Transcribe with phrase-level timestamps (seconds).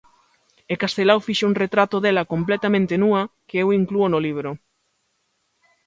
[0.71, 4.51] E Castelao fixo un retrato dela completamente núa que eu inclúo no libro.